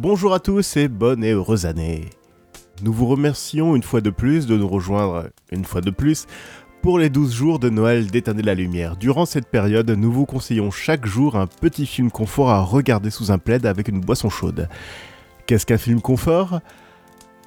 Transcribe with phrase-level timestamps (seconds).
[0.00, 2.10] Bonjour à tous et bonne et heureuse année.
[2.84, 6.26] Nous vous remercions une fois de plus de nous rejoindre, une fois de plus,
[6.82, 8.96] pour les 12 jours de Noël d'éteindre la lumière.
[8.96, 13.32] Durant cette période, nous vous conseillons chaque jour un petit film confort à regarder sous
[13.32, 14.68] un plaid avec une boisson chaude.
[15.46, 16.60] Qu'est-ce qu'un film confort?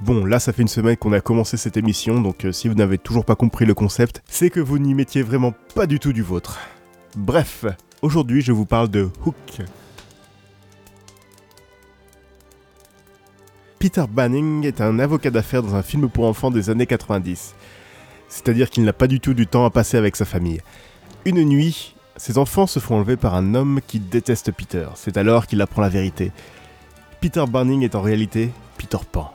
[0.02, 2.76] Bon, là ça fait une semaine qu'on a commencé cette émission, donc euh, si vous
[2.76, 6.12] n'avez toujours pas compris le concept, c'est que vous n'y mettiez vraiment pas du tout
[6.12, 6.60] du vôtre.
[7.16, 7.63] Bref,
[8.02, 9.62] aujourd'hui je vous parle de Hook.
[13.81, 17.55] Peter Banning est un avocat d'affaires dans un film pour enfants des années 90.
[18.30, 20.62] C'est-à-dire qu'il n'a pas du tout du temps à passer avec sa famille.
[21.26, 24.88] Une nuit, ses enfants se font enlever par un homme qui déteste Peter.
[24.93, 26.32] C'est alors qu'il apprend la vérité.
[27.21, 29.34] Peter Banning est en réalité Peter Pan.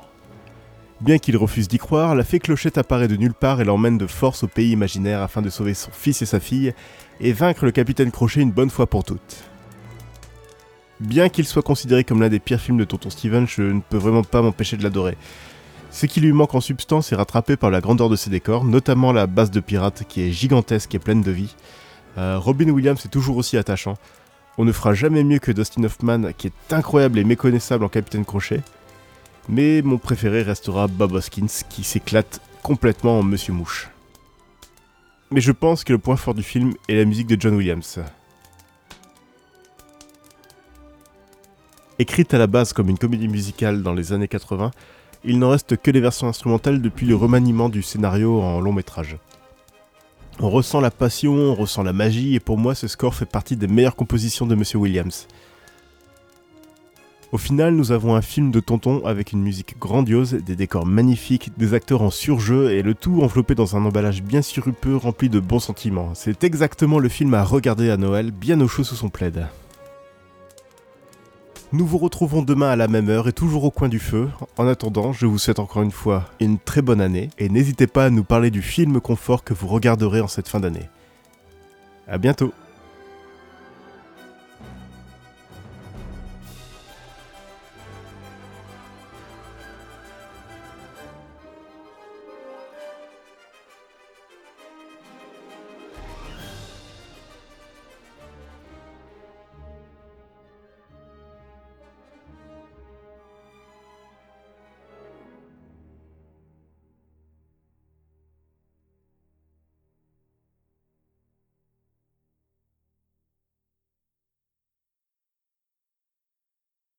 [1.01, 4.07] Bien qu'il refuse d'y croire, la fée Clochette apparaît de nulle part et l'emmène de
[4.07, 6.73] force au pays imaginaire afin de sauver son fils et sa fille
[7.19, 9.43] et vaincre le capitaine Crochet une bonne fois pour toutes.
[11.01, 13.99] Bien qu'il soit considéré comme l'un des pires films de Tonton Steven, je ne peux
[13.99, 15.17] vraiment pas m'empêcher de l'adorer.
[15.91, 19.13] Ce qui lui manque en substance est rattrapé par la grandeur de ses décors, notamment
[19.13, 21.55] la base de pirates qui est gigantesque et pleine de vie.
[22.19, 23.97] Euh, Robin Williams est toujours aussi attachant.
[24.59, 28.25] On ne fera jamais mieux que Dustin Hoffman qui est incroyable et méconnaissable en Capitaine
[28.25, 28.63] Crochet
[29.49, 33.89] mais mon préféré restera Bob Hoskins qui s'éclate complètement en Monsieur Mouche.
[35.31, 38.01] Mais je pense que le point fort du film est la musique de John Williams.
[41.99, 44.71] Écrite à la base comme une comédie musicale dans les années 80,
[45.25, 49.17] il n'en reste que les versions instrumentales depuis le remaniement du scénario en long métrage.
[50.39, 53.57] On ressent la passion, on ressent la magie, et pour moi ce score fait partie
[53.57, 55.27] des meilleures compositions de Monsieur Williams.
[57.33, 61.51] Au final, nous avons un film de tonton avec une musique grandiose, des décors magnifiques,
[61.57, 65.41] des acteurs en surjeu et le tout enveloppé dans un emballage bien sirupeux rempli de
[65.41, 66.13] bons sentiments.
[66.15, 69.49] C'est exactement le film à regarder à Noël, bien au chaud sous son plaid.
[71.77, 74.31] Nous vous retrouvons demain à la même heure et toujours au coin du feu.
[74.57, 78.07] En attendant, je vous souhaite encore une fois une très bonne année et n'hésitez pas
[78.07, 80.89] à nous parler du film confort que vous regarderez en cette fin d'année.
[82.09, 82.55] A bientôt